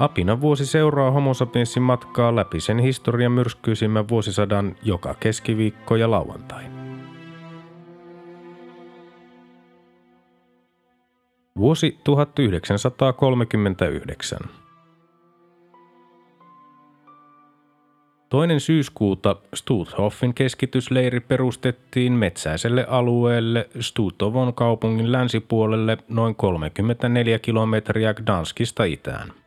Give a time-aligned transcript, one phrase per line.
[0.00, 6.64] Apina vuosi seuraa homo sapiensin matkaa läpi sen historian myrskyisimmän vuosisadan joka keskiviikko ja lauantai.
[11.56, 14.38] Vuosi 1939.
[18.28, 29.39] Toinen syyskuuta Stuthoffin keskitysleiri perustettiin metsäiselle alueelle Stutovon kaupungin länsipuolelle noin 34 kilometriä Gdanskista itään.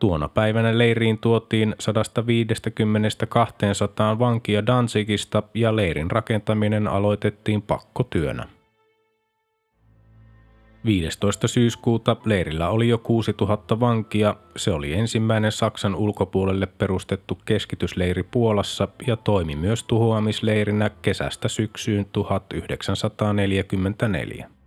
[0.00, 1.74] Tuona päivänä leiriin tuotiin
[4.14, 8.48] 150-200 vankia Danzigista ja leirin rakentaminen aloitettiin pakkotyönä.
[10.84, 11.48] 15.
[11.48, 14.36] syyskuuta leirillä oli jo 6000 vankia.
[14.56, 24.59] Se oli ensimmäinen Saksan ulkopuolelle perustettu keskitysleiri Puolassa ja toimi myös tuhoamisleirinä kesästä syksyyn 1944.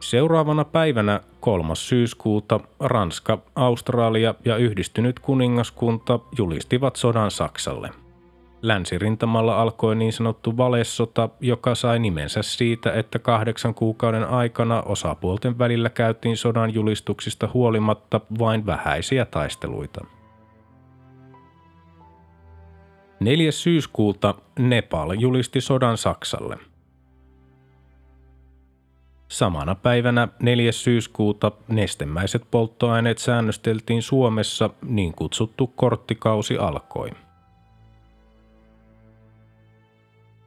[0.00, 1.74] Seuraavana päivänä 3.
[1.74, 7.90] syyskuuta Ranska, Australia ja yhdistynyt kuningaskunta julistivat sodan Saksalle.
[8.62, 15.90] Länsirintamalla alkoi niin sanottu valessota, joka sai nimensä siitä, että kahdeksan kuukauden aikana osapuolten välillä
[15.90, 20.04] käytiin sodan julistuksista huolimatta vain vähäisiä taisteluita.
[23.20, 23.52] 4.
[23.52, 26.58] syyskuuta Nepal julisti sodan Saksalle–
[29.30, 30.72] Samana päivänä 4.
[30.72, 37.10] syyskuuta nestemäiset polttoaineet säännösteltiin Suomessa, niin kutsuttu korttikausi alkoi.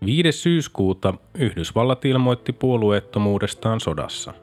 [0.06, 0.32] 5.
[0.32, 4.34] syyskuuta Yhdysvallat ilmoitti puolueettomuudestaan sodassa.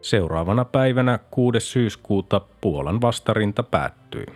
[0.00, 1.60] Seuraavana päivänä 6.
[1.60, 4.26] syyskuuta Puolan vastarinta päättyi.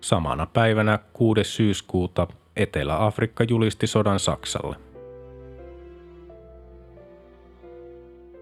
[0.00, 1.44] Samana päivänä 6.
[1.44, 2.26] syyskuuta
[2.56, 4.87] Etelä-Afrikka julisti sodan Saksalle.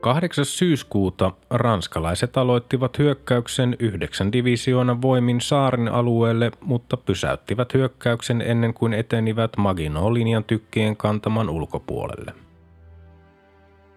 [0.07, 0.45] 8.
[0.45, 9.57] syyskuuta ranskalaiset aloittivat hyökkäyksen yhdeksän divisioonan voimin saarin alueelle, mutta pysäyttivät hyökkäyksen ennen kuin etenivät
[9.57, 12.33] Maginot-linjan tykkien kantaman ulkopuolelle.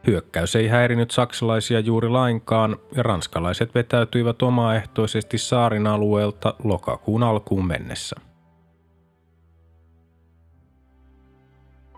[0.07, 8.15] Hyökkäys ei häirinyt saksalaisia juuri lainkaan ja ranskalaiset vetäytyivät omaehtoisesti saarin alueelta lokakuun alkuun mennessä.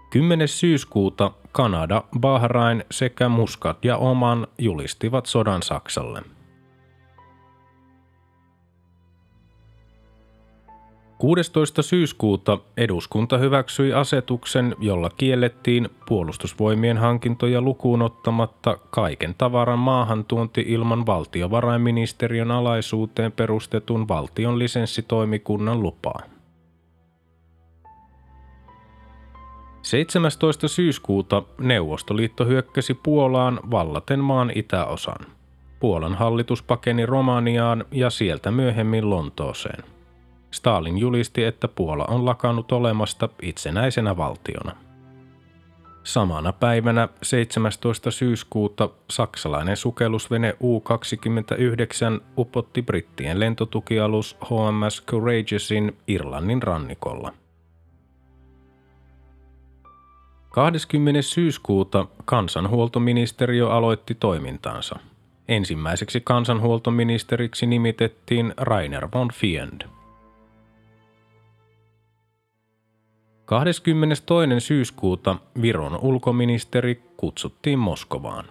[0.09, 0.47] 10.
[0.47, 6.21] syyskuuta Kanada, Bahrain sekä Muscat ja Oman julistivat sodan Saksalle.–
[11.21, 11.81] 16.
[11.81, 22.51] syyskuuta eduskunta hyväksyi asetuksen, jolla kiellettiin puolustusvoimien hankintoja lukuun ottamatta kaiken tavaran maahantuonti ilman valtiovarainministeriön
[22.51, 26.21] alaisuuteen perustetun valtion lisenssitoimikunnan lupaa.
[29.81, 30.67] 17.
[30.67, 35.25] syyskuuta Neuvostoliitto hyökkäsi Puolaan vallaten maan itäosan.
[35.79, 39.83] Puolan hallitus pakeni Romaniaan ja sieltä myöhemmin Lontooseen.
[40.51, 44.75] Stalin julisti, että Puola on lakannut olemasta itsenäisenä valtiona.
[46.03, 48.11] Samana päivänä 17.
[48.11, 57.33] syyskuuta saksalainen sukellusvene U-29 upotti brittien lentotukialus HMS Courageousin Irlannin rannikolla.
[60.51, 61.21] 20.
[61.21, 64.99] syyskuuta kansanhuoltoministeriö aloitti toimintansa.
[65.47, 69.81] Ensimmäiseksi kansanhuoltoministeriksi nimitettiin Rainer von Fiend.
[73.45, 74.59] 22.
[74.59, 78.45] syyskuuta Viron ulkoministeri kutsuttiin Moskovaan.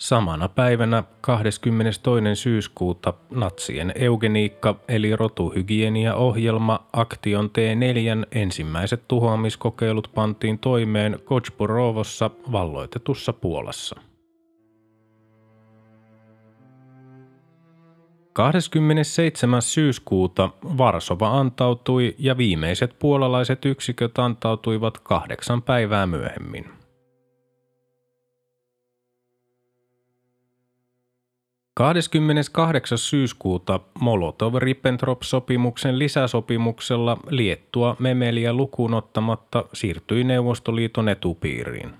[0.00, 2.34] Samana päivänä 22.
[2.34, 14.00] syyskuuta natsien eugeniikka eli rotuhygienia-ohjelma Aktion T4 ensimmäiset tuhoamiskokeilut pantiin toimeen Kochborovossa valloitetussa Puolassa.
[18.32, 19.62] 27.
[19.62, 26.85] syyskuuta Varsova antautui ja viimeiset puolalaiset yksiköt antautuivat kahdeksan päivää myöhemmin.
[31.78, 32.98] 28.
[32.98, 41.90] syyskuuta Molotov-Ribbentrop-sopimuksen lisäsopimuksella Liettua memeliä lukuun ottamatta siirtyi Neuvostoliiton etupiiriin.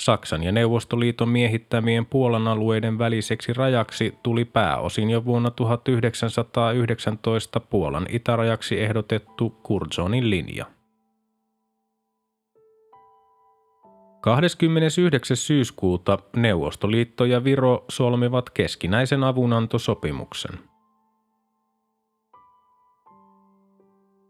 [0.00, 8.80] Saksan ja Neuvostoliiton miehittämien Puolan alueiden väliseksi rajaksi tuli pääosin jo vuonna 1919 Puolan itärajaksi
[8.80, 10.66] ehdotettu Curzonin linja.
[14.20, 15.36] 29.
[15.36, 20.58] syyskuuta Neuvostoliitto ja Viro solmivat keskinäisen avunantosopimuksen–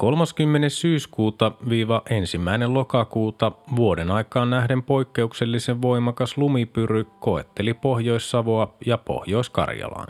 [0.00, 0.68] 30.
[0.68, 10.08] syyskuuta viiva ensimmäinen lokakuuta vuoden aikaan nähden poikkeuksellisen voimakas lumipyry koetteli Pohjois-Savoa ja Pohjois-Karjalaan.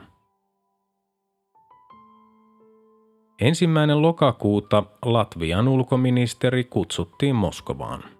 [3.41, 8.20] Ensimmäinen lokakuuta Latvian ulkoministeri kutsuttiin Moskovaan.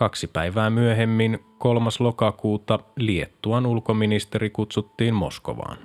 [0.00, 1.90] Kaksi päivää myöhemmin, 3.
[1.98, 5.78] lokakuuta, Liettuan ulkoministeri kutsuttiin Moskovaan.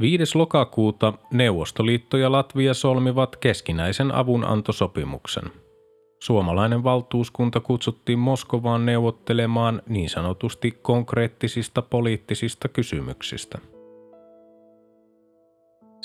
[0.00, 0.38] 5.
[0.38, 5.44] lokakuuta Neuvostoliitto ja Latvia solmivat keskinäisen avunantosopimuksen.
[6.20, 13.58] Suomalainen valtuuskunta kutsuttiin Moskovaan neuvottelemaan niin sanotusti konkreettisista poliittisista kysymyksistä.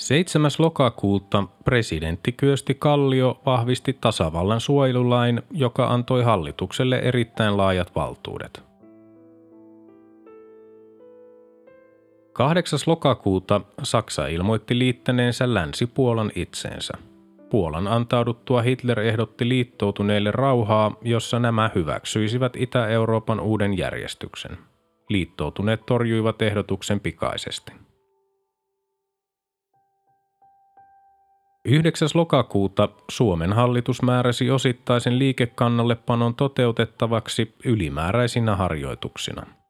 [0.00, 0.50] 7.
[0.58, 8.62] lokakuuta presidentti Kyösti Kallio vahvisti tasavallan suojelulain, joka antoi hallitukselle erittäin laajat valtuudet–
[12.32, 12.78] 8.
[12.86, 16.94] lokakuuta Saksa ilmoitti liittäneensä Länsi-Puolan itseensä.
[17.50, 24.58] Puolan antauduttua Hitler ehdotti liittoutuneille rauhaa, jossa nämä hyväksyisivät Itä-Euroopan uuden järjestyksen.
[25.08, 27.72] Liittoutuneet torjuivat ehdotuksen pikaisesti.
[31.64, 32.08] 9.
[32.14, 39.46] lokakuuta Suomen hallitus määräsi osittaisen liikekannallepanon toteutettavaksi ylimääräisinä harjoituksina–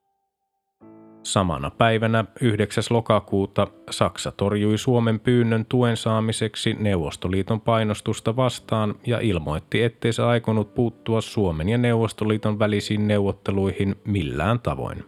[1.23, 2.85] Samana päivänä 9.
[2.91, 10.75] lokakuuta Saksa torjui Suomen pyynnön tuen saamiseksi Neuvostoliiton painostusta vastaan ja ilmoitti, ettei se aikonut
[10.75, 15.05] puuttua Suomen ja Neuvostoliiton välisiin neuvotteluihin millään tavoin.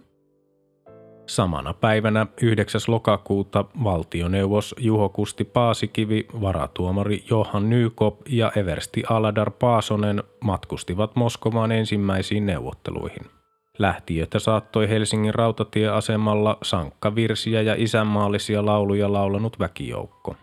[1.33, 2.81] Samana päivänä 9.
[2.89, 12.47] lokakuuta valtioneuvos Juho Kusti Paasikivi, varatuomari Johan Nykop ja Eversti Aladar Paasonen matkustivat Moskovaan ensimmäisiin
[12.47, 13.23] neuvotteluihin–
[13.79, 20.37] Lähtiötä saattoi Helsingin rautatieasemalla sankkavirsiä ja isänmaallisia lauluja laulanut väkijoukko.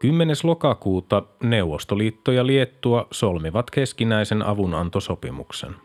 [0.00, 0.36] 10.
[0.42, 5.83] lokakuuta Neuvostoliitto ja Liettua solmivat keskinäisen avunantosopimuksen.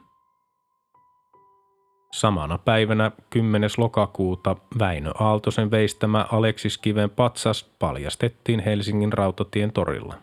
[2.12, 3.70] Samana päivänä 10.
[3.78, 10.16] lokakuuta Väinö Aaltosen veistämä Aleksis Kiven patsas paljastettiin Helsingin rautatien torilla.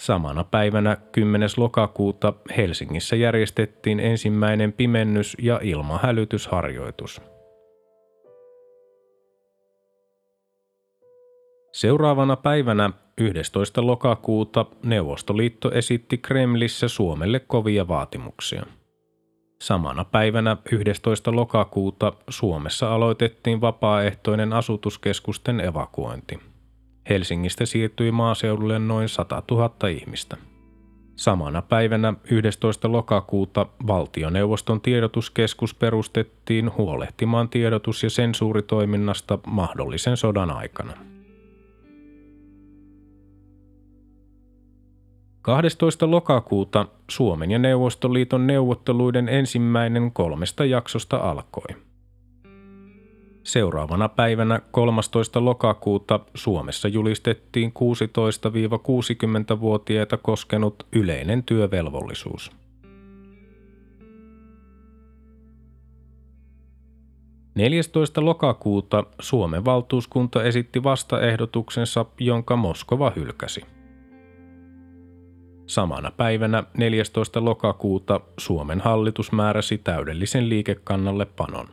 [0.00, 1.48] Samana päivänä 10.
[1.56, 7.20] lokakuuta Helsingissä järjestettiin ensimmäinen pimennys- ja ilmahälytysharjoitus.
[11.72, 13.86] Seuraavana päivänä 11.
[13.86, 18.66] lokakuuta Neuvostoliitto esitti Kremlissä Suomelle kovia vaatimuksia.
[19.62, 21.36] Samana päivänä 11.
[21.36, 26.38] lokakuuta Suomessa aloitettiin vapaaehtoinen asutuskeskusten evakuointi–
[27.10, 30.36] Helsingistä siirtyi maaseudulle noin 100 000 ihmistä.
[31.16, 32.92] Samana päivänä 11.
[32.92, 41.09] lokakuuta valtioneuvoston tiedotuskeskus perustettiin huolehtimaan tiedotus- ja sensuuritoiminnasta mahdollisen sodan aikana.
[45.42, 46.10] 12.
[46.10, 51.76] lokakuuta Suomen ja Neuvostoliiton neuvotteluiden ensimmäinen kolmesta jaksosta alkoi–
[53.42, 55.44] Seuraavana päivänä 13.
[55.44, 62.50] lokakuuta Suomessa julistettiin 16-60-vuotiaita koskenut yleinen työvelvollisuus.–
[67.54, 68.24] 14.
[68.24, 73.79] lokakuuta Suomen valtuuskunta esitti vastaehdotuksensa, jonka Moskova hylkäsi.
[75.70, 77.44] Samana päivänä 14.
[77.44, 81.68] lokakuuta Suomen hallitus määräsi täydellisen liikekannalle panon.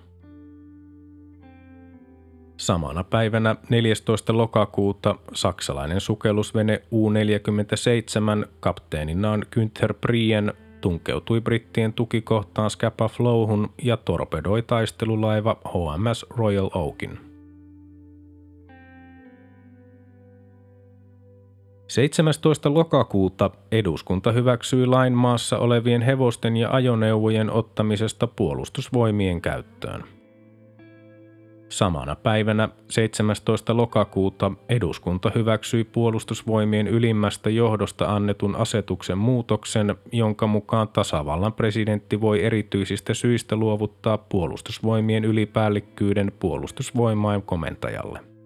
[2.57, 4.37] Samana päivänä 14.
[4.37, 15.57] lokakuuta saksalainen sukellusvene U-47 kapteeninaan Günther Prien tunkeutui brittien tukikohtaan Scapa Flowhun ja torpedoi taistelulaiva
[15.67, 17.26] HMS Royal Oakin.
[21.87, 22.73] 17.
[22.73, 30.03] lokakuuta eduskunta hyväksyi lain maassa olevien hevosten ja ajoneuvojen ottamisesta puolustusvoimien käyttöön–
[31.69, 33.77] Samana päivänä 17.
[33.77, 43.13] lokakuuta eduskunta hyväksyi puolustusvoimien ylimmästä johdosta annetun asetuksen muutoksen, jonka mukaan tasavallan presidentti voi erityisistä
[43.13, 48.36] syistä luovuttaa puolustusvoimien ylipäällikkyyden puolustusvoimain komentajalle.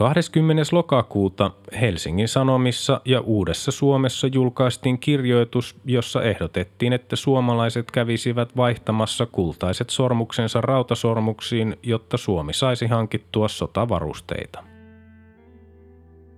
[0.00, 0.62] 20.
[0.72, 9.90] lokakuuta Helsingin Sanomissa ja Uudessa Suomessa julkaistiin kirjoitus, jossa ehdotettiin, että suomalaiset kävisivät vaihtamassa kultaiset
[9.90, 14.69] sormuksensa rautasormuksiin, jotta Suomi saisi hankittua sotavarusteita.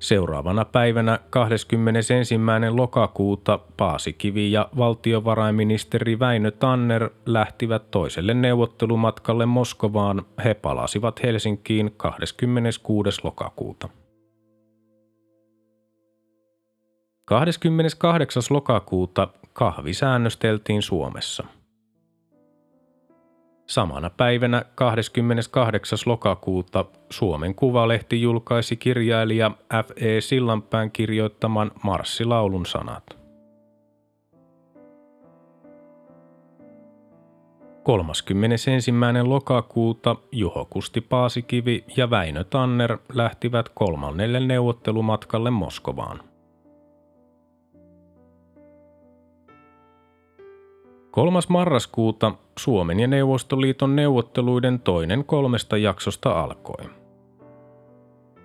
[0.02, 2.35] Seuraavana päivänä 21.
[2.71, 10.23] lokakuuta Paasikivi ja valtiovarainministeri Väinö Tanner lähtivät toiselle neuvottelumatkalle Moskovaan.
[10.44, 13.21] He palasivat Helsinkiin 26.
[13.25, 13.88] lokakuuta.
[17.25, 18.42] 28.
[18.50, 21.44] lokakuuta kahvi säännösteltiin Suomessa–
[23.72, 25.98] Samana päivänä 28.
[26.06, 29.50] lokakuuta Suomen Kuvalehti julkaisi kirjailija
[29.84, 30.20] F.E.
[30.20, 33.18] Sillanpään kirjoittaman Marssilaulun sanat.
[37.82, 38.92] 31.
[39.22, 46.31] lokakuuta Juho Kusti Paasikivi ja Väinö Tanner lähtivät kolmannelle neuvottelumatkalle Moskovaan.
[51.12, 51.38] 3.
[51.49, 56.90] marraskuuta Suomen ja Neuvostoliiton neuvotteluiden toinen kolmesta jaksosta alkoi.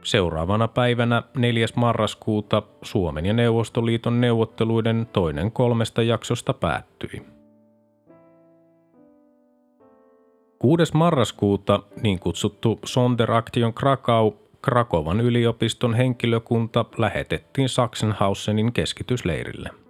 [0.04, 1.68] Seuraavana päivänä 4.
[1.76, 7.26] marraskuuta Suomen ja Neuvostoliiton neuvotteluiden toinen kolmesta jaksosta päättyi.
[10.60, 10.98] 6.
[10.98, 14.32] marraskuuta niin kutsuttu Sonderaktion Krakau
[14.62, 19.70] Krakovan yliopiston henkilökunta lähetettiin Sachsenhausenin keskitysleirille–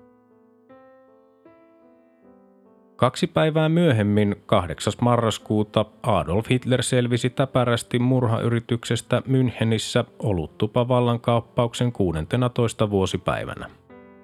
[2.98, 4.94] Kaksi päivää myöhemmin, 8.
[5.01, 12.89] marraskuuta, Adolf Hitler selvisi täpärästi murhayrityksestä Münchenissä oluttupa vallankaappauksen 16.
[12.89, 13.70] vuosipäivänä.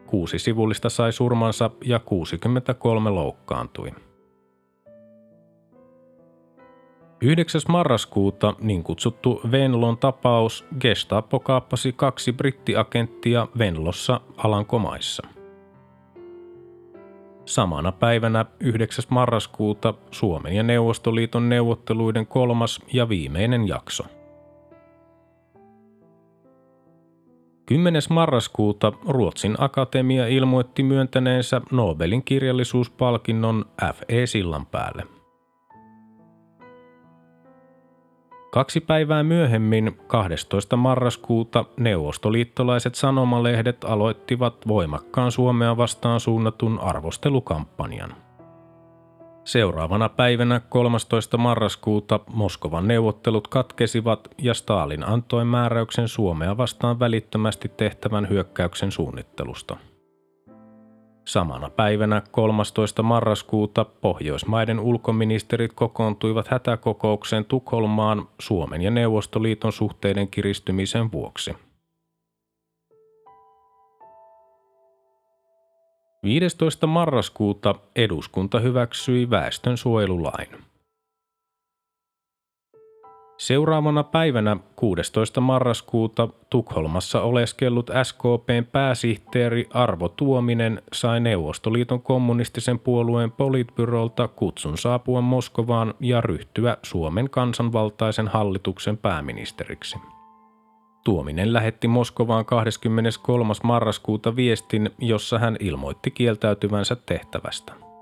[0.06, 3.92] Kuusi sivullista sai surmansa ja 63 loukkaantui.
[7.22, 7.62] 9.
[7.68, 15.28] marraskuuta niin kutsuttu Venlon tapaus Gestapo kaappasi kaksi brittiagenttia Venlossa Alankomaissa–
[17.46, 19.06] Samana päivänä 9.
[19.10, 24.04] marraskuuta Suomen ja Neuvostoliiton neuvotteluiden kolmas ja viimeinen jakso.
[27.66, 28.02] 10.
[28.10, 34.26] marraskuuta Ruotsin akatemia ilmoitti myöntäneensä Nobelin kirjallisuuspalkinnon F.E.
[34.26, 35.04] Sillanpäälle–
[38.54, 40.78] Kaksi päivää myöhemmin, 12.
[40.78, 48.16] marraskuuta, neuvostoliittolaiset sanomalehdet aloittivat voimakkaan Suomea vastaan suunnatun arvostelukampanjan.
[49.44, 51.38] Seuraavana päivänä 13.
[51.38, 59.78] marraskuuta Moskovan neuvottelut katkesivat ja Stalin antoi määräyksen Suomea vastaan välittömästi tehtävän hyökkäyksen suunnittelusta–
[61.26, 63.04] Samana päivänä 13.
[63.04, 71.56] marraskuuta Pohjoismaiden ulkoministerit kokoontuivat hätäkokoukseen Tukholmaan Suomen ja Neuvostoliiton suhteiden kiristymisen vuoksi.
[76.24, 76.88] 15.
[76.88, 80.48] marraskuuta eduskunta hyväksyi väestönsuojelulain.
[83.44, 85.42] Seuraavana päivänä 16.
[85.42, 95.94] marraskuuta Tukholmassa oleskellut SKPn pääsihteeri Arvo Tuominen sai Neuvostoliiton kommunistisen puolueen politbyrolta kutsun saapua Moskovaan
[96.00, 99.98] ja ryhtyä Suomen kansanvaltaisen hallituksen pääministeriksi.
[101.06, 103.54] Tuominen lähetti Moskovaan 23.
[103.64, 107.93] marraskuuta viestin, jossa hän ilmoitti kieltäytyvänsä tehtävästä.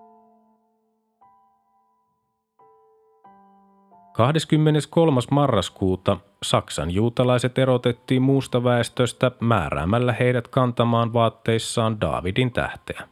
[4.22, 5.22] 23.
[5.32, 13.08] marraskuuta Saksan juutalaiset erotettiin muusta väestöstä määräämällä heidät kantamaan vaatteissaan Daavidin tähteä.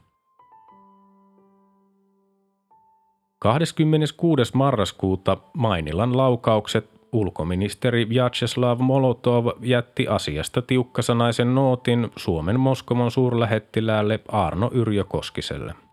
[3.39, 4.57] 26.
[4.57, 15.03] marraskuuta Mainilan laukaukset ulkoministeri Vyacheslav Molotov jätti asiasta tiukkasanaisen nootin Suomen Moskovan suurlähettiläälle Arno Yrjö
[15.03, 15.73] Koskiselle–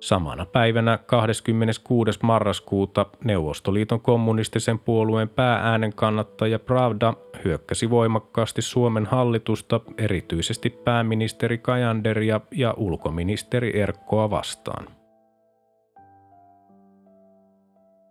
[0.00, 2.18] Samana päivänä 26.
[2.22, 7.14] marraskuuta Neuvostoliiton kommunistisen puolueen päääänen kannattaja Pravda
[7.44, 14.86] hyökkäsi voimakkaasti Suomen hallitusta, erityisesti pääministeri Kajanderia ja ulkoministeri Erkkoa vastaan.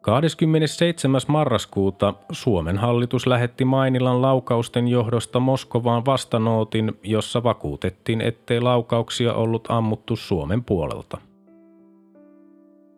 [0.02, 1.22] 27.
[1.28, 10.16] marraskuuta Suomen hallitus lähetti Mainilan laukausten johdosta Moskovaan vastanootin, jossa vakuutettiin, ettei laukauksia ollut ammuttu
[10.16, 11.29] Suomen puolelta.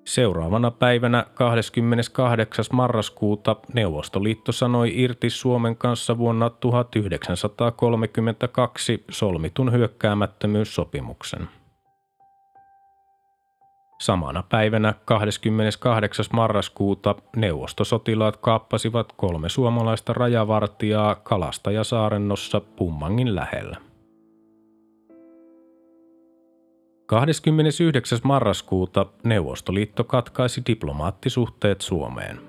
[0.06, 2.66] Seuraavana päivänä 28.
[2.72, 11.48] marraskuuta Neuvostoliitto sanoi irti Suomen kanssa vuonna 1932 solmitun hyökkäämättömyyssopimuksen.
[14.02, 16.26] Samana päivänä 28.
[16.34, 23.91] marraskuuta neuvostosotilaat kaappasivat kolme suomalaista rajavartijaa Kalastajasaarennossa Pummangin lähellä.
[27.12, 28.20] 29.
[28.24, 32.40] marraskuuta Neuvostoliitto katkaisi diplomaattisuhteet Suomeen.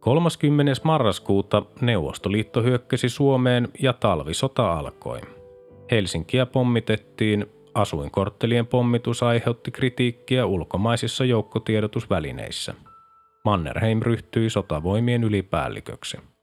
[0.00, 0.72] 30.
[0.84, 5.20] marraskuuta Neuvostoliitto hyökkäsi Suomeen ja talvisota alkoi.
[5.90, 12.74] Helsinkiä pommitettiin, asuinkorttelien pommitus aiheutti kritiikkiä ulkomaisissa joukkotiedotusvälineissä.
[13.44, 16.33] Mannerheim ryhtyi sotavoimien ylipäälliköksi.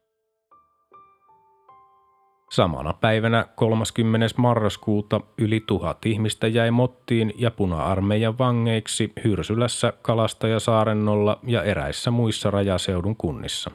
[2.51, 4.27] Samana päivänä 30.
[4.37, 13.15] marraskuuta yli tuhat ihmistä jäi mottiin ja puna-armeijan vangeiksi Hyrsylässä, Kalastajasaarennolla ja eräissä muissa rajaseudun
[13.15, 13.71] kunnissa.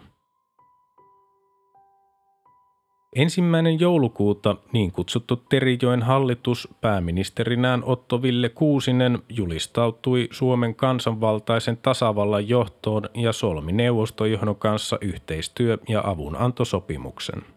[3.16, 13.02] Ensimmäinen joulukuuta niin kutsuttu Terijoen hallitus pääministerinään Otto Ville Kuusinen julistautui Suomen kansanvaltaisen tasavallan johtoon
[13.14, 17.55] ja solmi neuvostojohdon kanssa yhteistyö- ja avunantosopimuksen.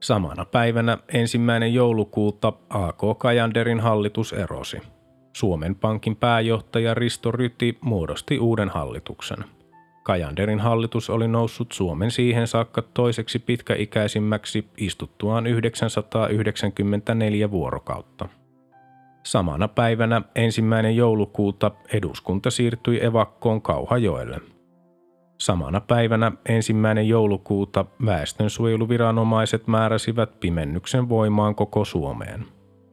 [0.00, 4.80] Samana päivänä ensimmäinen joulukuuta AK Kajanderin hallitus erosi.
[5.32, 9.44] Suomen Pankin pääjohtaja Risto Ryti muodosti uuden hallituksen–
[10.08, 18.28] Kajanderin hallitus oli noussut Suomen siihen saakka toiseksi pitkäikäisimmäksi istuttuaan 994 vuorokautta.
[19.22, 24.40] Samana päivänä ensimmäinen joulukuuta eduskunta siirtyi evakkoon Kauhajoelle.
[25.38, 32.44] Samana päivänä ensimmäinen joulukuuta väestönsuojeluviranomaiset määräsivät pimennyksen voimaan koko Suomeen.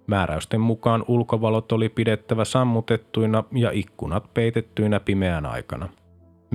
[0.08, 5.90] Määräysten mukaan ulkovalot oli pidettävä sammutettuina ja ikkunat peitettyinä pimeän aikana–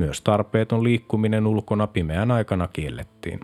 [0.00, 3.40] myös tarpeeton liikkuminen ulkona pimeän aikana kiellettiin.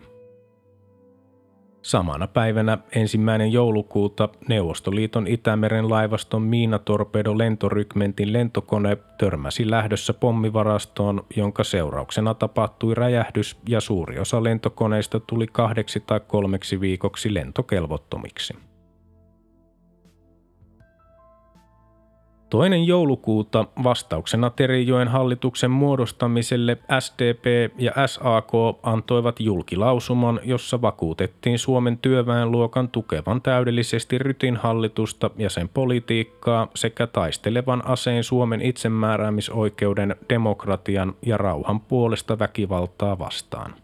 [1.86, 12.34] Samana päivänä ensimmäinen joulukuuta Neuvostoliiton Itämeren laivaston Miinatorpedo lentorykmentin lentokone törmäsi lähdössä pommivarastoon, jonka seurauksena
[12.34, 18.54] tapahtui räjähdys ja suuri osa lentokoneista tuli kahdeksi tai kolmeksi viikoksi lentokelvottomiksi.
[22.50, 27.44] Toinen joulukuuta vastauksena Terijoen hallituksen muodostamiselle SDP
[27.78, 36.68] ja SAK antoivat julkilausuman, jossa vakuutettiin Suomen työväenluokan tukevan täydellisesti Rytin hallitusta ja sen politiikkaa
[36.74, 43.74] sekä taistelevan aseen Suomen itsemääräämisoikeuden, demokratian ja rauhan puolesta väkivaltaa vastaan.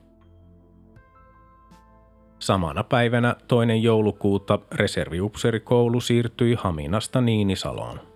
[2.39, 8.12] Samana päivänä toinen joulukuuta reserviupserikoulu siirtyi Haminasta Niinisaloon.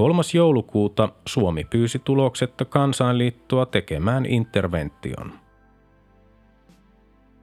[0.00, 0.22] 3.
[0.34, 5.32] joulukuuta Suomi pyysi tuloksetta kansainliittoa tekemään intervention.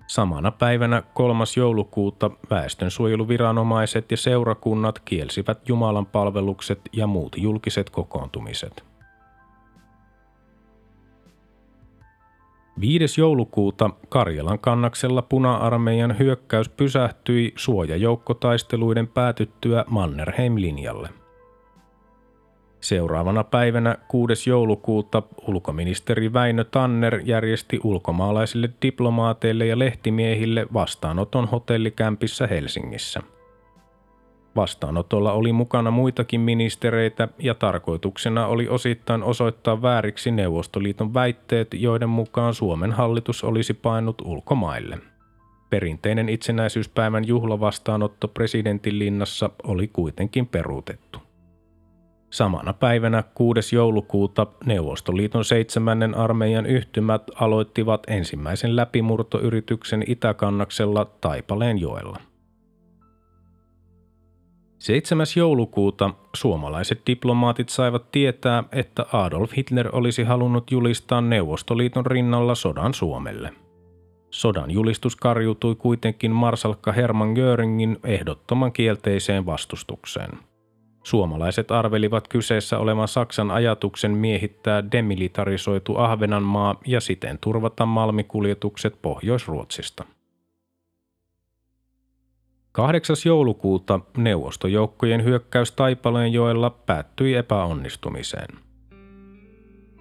[0.07, 1.43] Samana päivänä 3.
[1.57, 8.83] joulukuuta väestönsuojeluviranomaiset ja seurakunnat kielsivät Jumalan palvelukset ja muut julkiset kokoontumiset.
[12.79, 13.21] 5.
[13.21, 21.09] joulukuuta Karjalan kannaksella puna-armeijan hyökkäys pysähtyi suojajoukkotaisteluiden päätyttyä Mannerheim-linjalle–
[22.87, 24.49] Seuraavana päivänä 6.
[24.49, 33.21] joulukuuta ulkoministeri Väinö Tanner järjesti ulkomaalaisille diplomaateille ja lehtimiehille vastaanoton hotellikämpissä Helsingissä.
[34.55, 42.53] Vastaanotolla oli mukana muitakin ministereitä ja tarkoituksena oli osittain osoittaa vääriksi Neuvostoliiton väitteet, joiden mukaan
[42.53, 44.97] Suomen hallitus olisi painut ulkomaille.
[45.69, 51.26] Perinteinen itsenäisyyspäivän juhlavastaanotto presidentin linnassa oli kuitenkin peruutettu.
[52.29, 53.75] Samana päivänä 6.
[53.75, 62.17] joulukuuta Neuvostoliiton seitsemännen armeijan yhtymät aloittivat ensimmäisen läpimurtoyrityksen Itäkannaksella Taipaleenjoella.
[64.79, 65.25] 7.
[65.35, 73.53] joulukuuta suomalaiset diplomaatit saivat tietää, että Adolf Hitler olisi halunnut julistaa Neuvostoliiton rinnalla sodan Suomelle.
[74.29, 80.29] Sodan julistus karjutui kuitenkin marsalkka Hermann Göringin ehdottoman kielteiseen vastustukseen–
[81.07, 90.05] Suomalaiset arvelivat kyseessä olevan Saksan ajatuksen miehittää demilitarisoitu Ahvenanmaa ja siten turvata malmikuljetukset Pohjois-Ruotsista.
[92.71, 93.15] 8.
[93.25, 98.47] joulukuuta neuvostojoukkojen hyökkäys Taipaleenjoella päättyi epäonnistumiseen.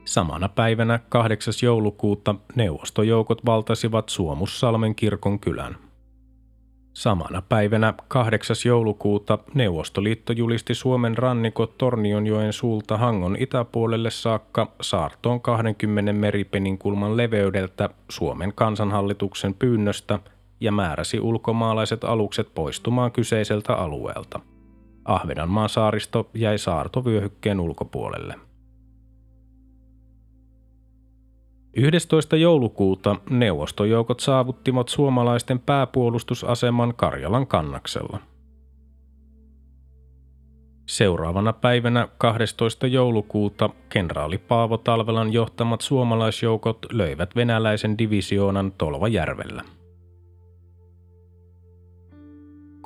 [0.05, 1.55] Samana päivänä 8.
[1.63, 5.86] joulukuuta neuvostojoukot valtasivat Suomussalmen kirkon kylän.
[6.97, 8.57] Samana päivänä 8.
[8.67, 18.53] joulukuuta Neuvostoliitto julisti Suomen rannikot Tornionjoen suulta Hangon itäpuolelle saakka saartoon 20 meripeninkulman leveydeltä Suomen
[18.55, 20.19] kansanhallituksen pyynnöstä
[20.61, 24.41] ja määräsi ulkomaalaiset alukset poistumaan kyseiseltä alueelta.
[25.05, 28.46] Ahvenanmaan saaristo jäi saartovyöhykkeen ulkopuolelle.
[31.79, 32.37] 11.
[32.37, 38.19] joulukuuta neuvostojoukot saavuttivat suomalaisten pääpuolustusaseman Karjalan kannaksella.
[40.87, 42.87] Seuraavana päivänä 12.
[42.87, 49.63] joulukuuta kenraali Paavo Talvelan johtamat suomalaisjoukot löivät venäläisen divisioonan Tolvajärvellä.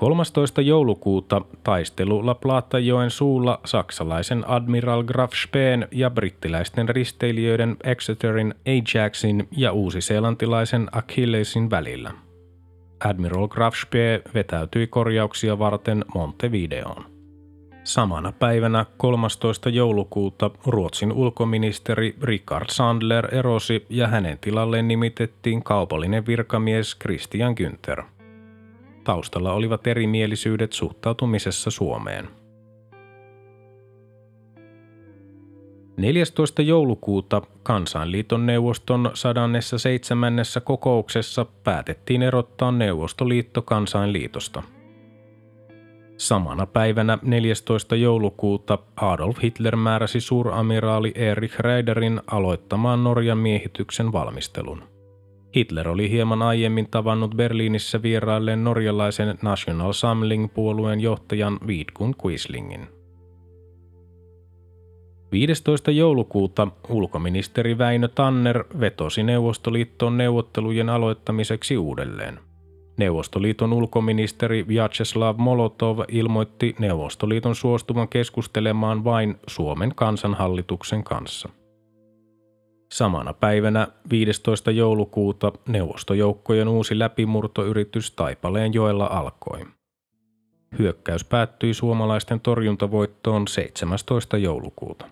[0.01, 0.63] 13.
[0.63, 10.89] joulukuuta taistelu Plata-joen suulla saksalaisen Admiral Graf Speen ja brittiläisten risteilijöiden Exeterin Ajaxin ja uusiseelantilaisen
[10.93, 12.13] Achillesin välillä.
[13.05, 17.05] Admiral Graf Spee vetäytyi korjauksia varten Montevideoon.
[17.85, 19.71] Samana päivänä 13.
[19.71, 28.05] joulukuuta Ruotsin ulkoministeri Richard Sandler erosi ja hänen tilalleen nimitettiin kaupallinen virkamies Christian Günther–
[29.11, 32.29] Taustalla olivat erimielisyydet suhtautumisessa Suomeen.
[35.97, 36.63] 14.
[36.63, 40.35] joulukuuta Kansainliiton neuvoston 107.
[40.65, 44.63] kokouksessa päätettiin erottaa Neuvostoliitto Kansainliitosta.
[46.17, 47.97] Samana päivänä 14.
[47.97, 55.00] joulukuuta Adolf Hitler määräsi suuramiraali Erich Reiderin aloittamaan Norjan miehityksen valmistelun.
[55.57, 62.89] Hitler oli hieman aiemmin tavannut Berliinissä vierailleen norjalaisen National Samling-puolueen johtajan Vidkun Quislingin.
[65.33, 65.91] 15.
[65.91, 72.41] joulukuuta ulkoministeri Väinö Tanner vetosi Neuvostoliittoon neuvottelujen aloittamiseksi uudelleen.
[72.97, 81.49] Neuvostoliiton ulkoministeri Vyacheslav Molotov ilmoitti Neuvostoliiton suostuvan keskustelemaan vain Suomen kansanhallituksen kanssa.
[82.93, 84.71] Samana päivänä 15.
[84.71, 89.67] joulukuuta neuvostojoukkojen uusi läpimurtoyritys Taipaleen joella alkoi.
[90.79, 94.39] Hyökkäys päättyi suomalaisten torjuntavoittoon 17.
[94.39, 95.11] joulukuuta.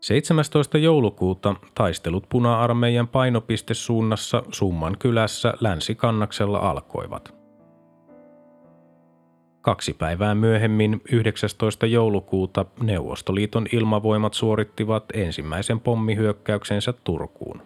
[0.00, 0.78] 17.
[0.78, 7.34] joulukuuta taistelut puna-armeijan painopistesuunnassa Summan kylässä länsikannaksella alkoivat–
[9.62, 11.86] Kaksi päivää myöhemmin, 19.
[11.86, 17.62] joulukuuta, Neuvostoliiton ilmavoimat suorittivat ensimmäisen pommihyökkäyksensä Turkuun.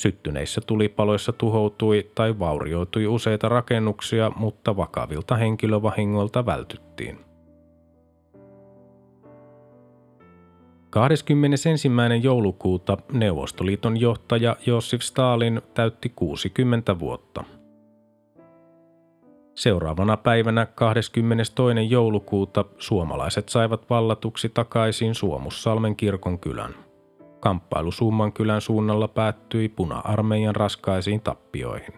[0.00, 7.18] Syttyneissä tulipaloissa tuhoutui tai vaurioitui useita rakennuksia, mutta vakavilta henkilövahingoilta vältyttiin.
[10.90, 11.68] 21.
[12.22, 17.44] joulukuuta Neuvostoliiton johtaja Josif Stalin täytti 60 vuotta–
[19.56, 21.64] Seuraavana päivänä 22.
[21.88, 26.74] joulukuuta suomalaiset saivat vallatuksi takaisin Suomussalmen kirkon kylän.
[27.40, 31.94] Kamppailu Summan kylän suunnalla päättyi puna-armeijan raskaisiin tappioihin.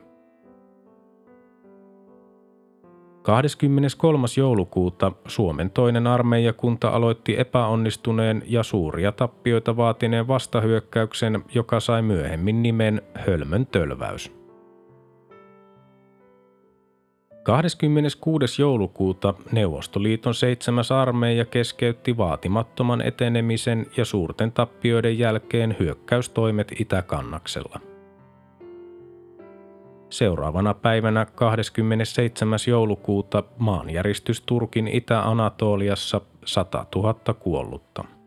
[3.23, 4.27] 23.
[4.37, 13.03] joulukuuta Suomen toinen armeijakunta aloitti epäonnistuneen ja suuria tappioita vaatineen vastahyökkäyksen, joka sai myöhemmin nimen
[13.14, 14.38] Hölmön tölväys.
[17.49, 18.63] 26.
[18.63, 20.85] joulukuuta Neuvostoliiton 7.
[21.01, 27.81] armeija keskeytti vaatimattoman etenemisen ja suurten tappioiden jälkeen hyökkäystoimet Itäkannaksella.
[30.11, 32.59] Seuraavana päivänä 27.
[32.67, 38.18] joulukuuta maanjäristys Turkin Itä-Anatoliassa 100 000 kuollutta.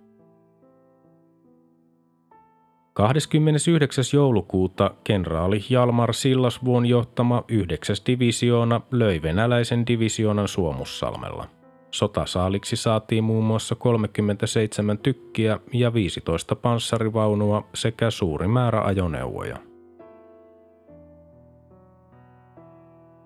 [3.01, 4.03] 29.
[4.13, 7.95] joulukuuta kenraali Jalmar Sillasvuon johtama 9.
[8.07, 11.47] divisioona löi venäläisen divisioonan Suomussalmella.
[11.91, 19.70] Sotasaaliksi saatiin muun muassa 37 tykkiä ja 15 panssarivaunua sekä suuri määrä ajoneuvoja.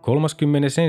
[0.06, 0.82] 31.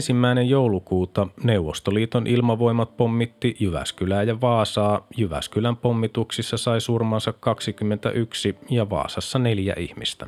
[0.46, 5.06] joulukuuta Neuvostoliiton ilmavoimat pommitti Jyväskylää ja Vaasaa.
[5.16, 10.26] Jyväskylän pommituksissa sai surmansa 21 ja Vaasassa neljä ihmistä.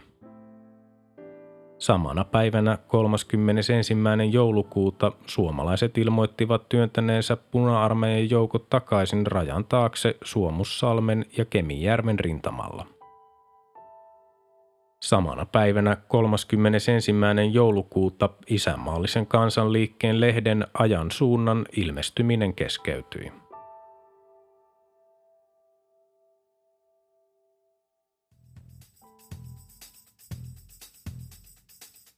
[1.78, 3.94] Samana päivänä 31.
[4.30, 12.97] joulukuuta suomalaiset ilmoittivat työntäneensä puna-armeijan joukot takaisin rajan taakse Suomussalmen ja Kemijärven rintamalla.
[15.00, 16.92] Samana päivänä 31.
[17.52, 23.32] joulukuuta isänmaallisen kansanliikkeen lehden ajan suunnan ilmestyminen keskeytyi.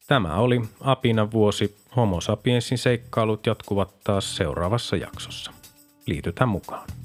[0.07, 1.77] Tämä oli Apina vuosi.
[1.97, 5.53] Homo sapiensin seikkailut jatkuvat taas seuraavassa jaksossa.
[6.07, 6.99] Liitytään mukaan.